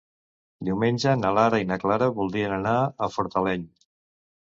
Diumenge 0.69 1.11
na 1.19 1.33
Lara 1.39 1.59
i 1.63 1.67
na 1.71 1.77
Clara 1.83 2.07
voldrien 2.15 2.55
anar 2.57 2.73
a 2.85 3.11
Fortaleny. 3.17 3.67